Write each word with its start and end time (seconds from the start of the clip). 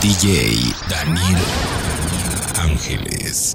DJ 0.00 0.72
Daniel 0.88 1.36
Ángeles. 2.56 3.54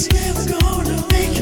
It's 0.00 0.12
never 0.12 0.60
gonna 0.60 1.04
make 1.10 1.37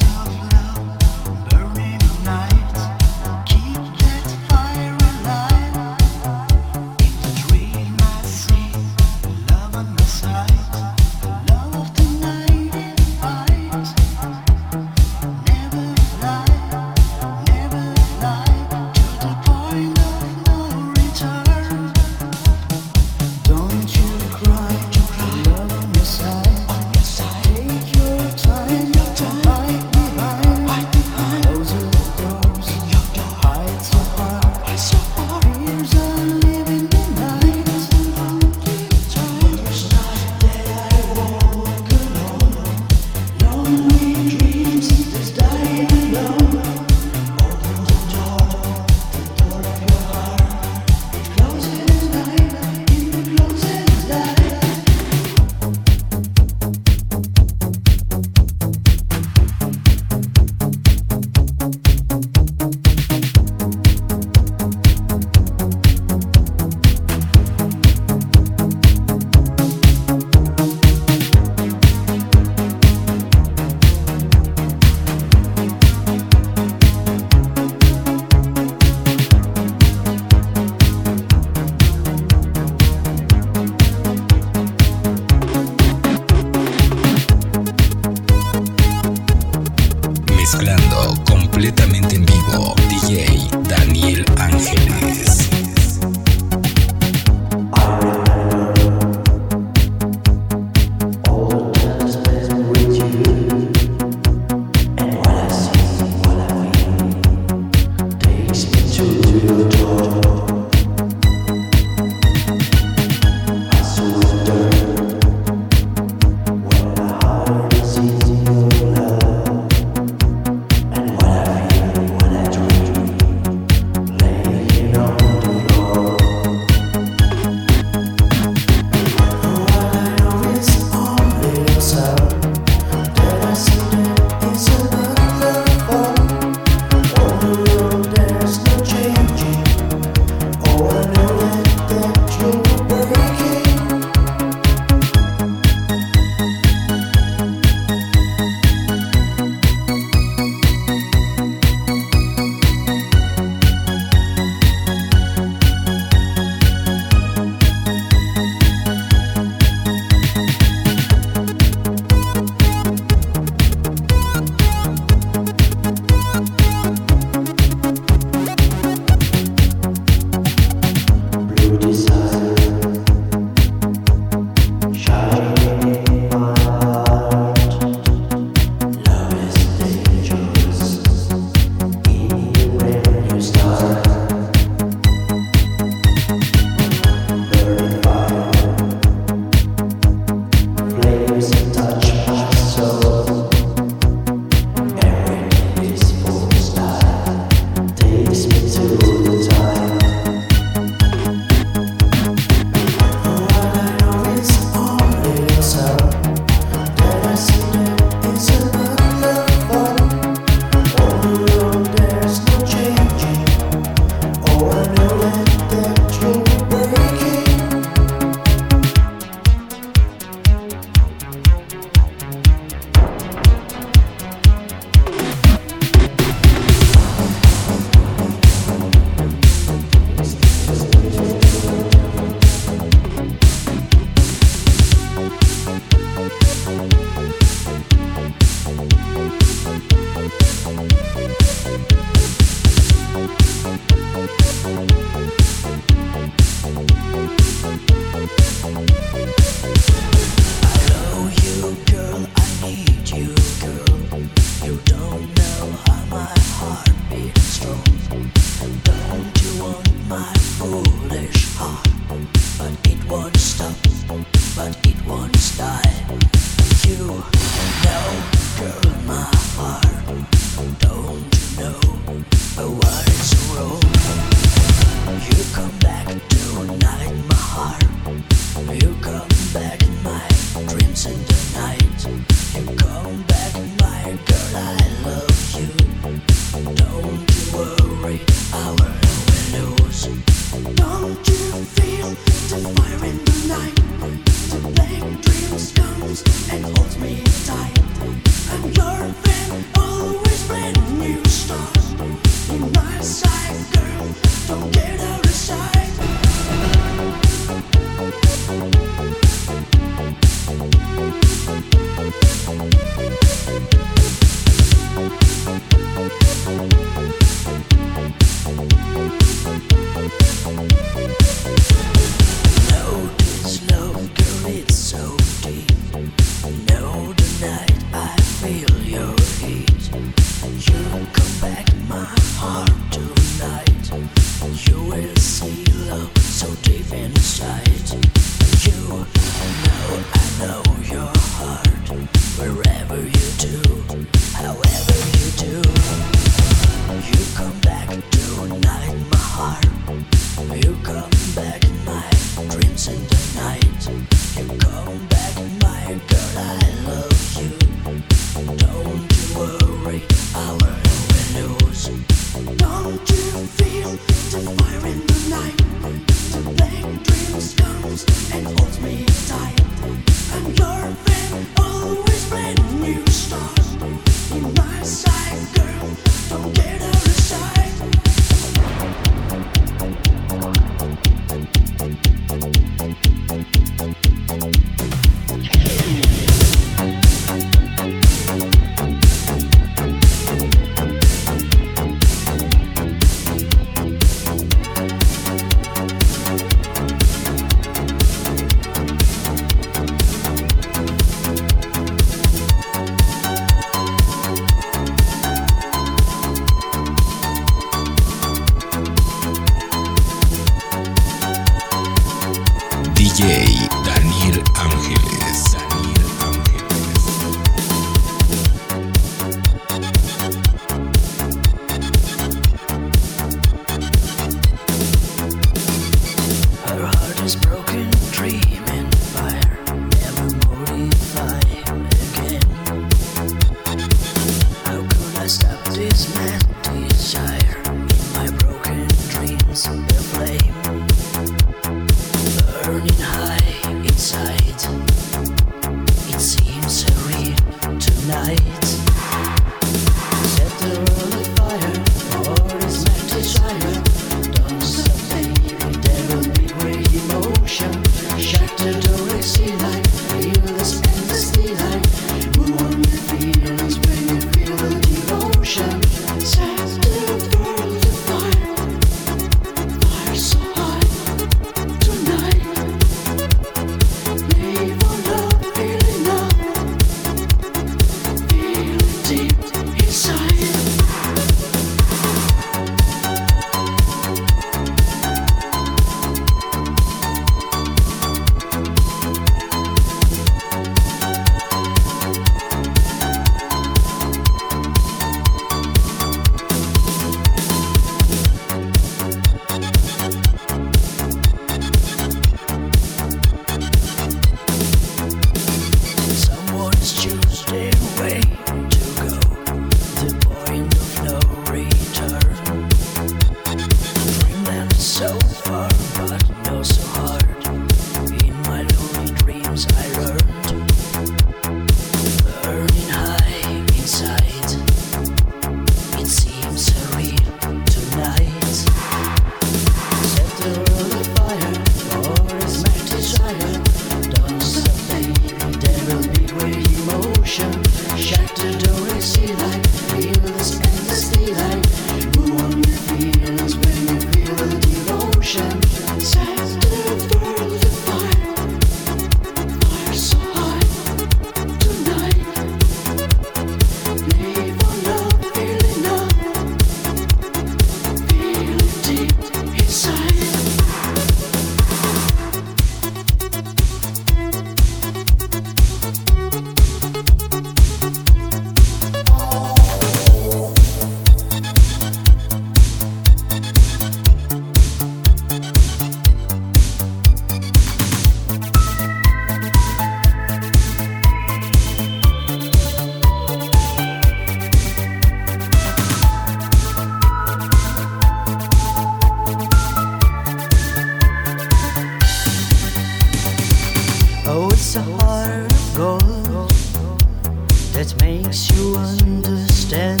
that 597.82 598.00
makes 598.00 598.48
you 598.52 598.76
understand. 598.76 600.00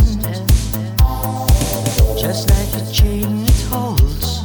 Just 2.16 2.48
like 2.48 2.70
a 2.80 2.92
chain 2.92 3.42
it 3.42 3.62
holds 3.70 4.44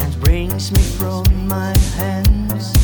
and 0.00 0.20
brings 0.20 0.72
me 0.72 0.82
from 0.98 1.24
my 1.46 1.72
hands. 1.94 2.74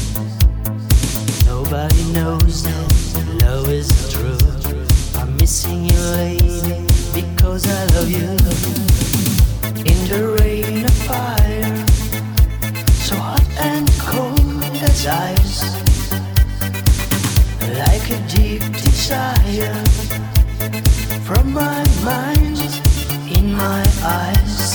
Nobody 1.45 2.05
knows 2.13 2.63
that 2.63 3.27
love 3.43 3.69
is 3.69 3.91
true. 4.13 4.39
I'm 5.21 5.37
missing 5.39 5.87
you, 5.87 6.01
lady, 6.23 6.87
because 7.13 7.67
I 7.67 7.85
love 7.97 8.09
you. 8.09 8.31
In 9.91 9.99
the 10.07 10.37
rain 10.39 10.85
of 10.85 10.97
fire, 11.11 11.77
so 13.03 13.17
hot 13.17 13.49
and 13.59 13.91
cold 13.99 14.77
as 14.83 15.07
ice, 15.09 15.63
like 17.75 18.11
a 18.11 18.19
deep 18.29 18.86
desire 19.07 19.85
from 21.23 21.53
my 21.53 21.85
mind 22.03 22.59
in 23.37 23.53
my 23.53 23.85
eyes. 24.03 24.66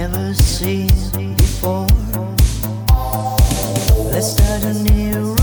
never 0.00 0.32
seen 0.32 0.88
before. 1.36 1.86
Let's 4.10 4.32
start 4.32 4.62
a 4.64 4.72
new. 4.72 5.39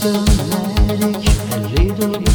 Tonight, 0.00 1.78
you 1.78 1.92
waste 1.92 2.29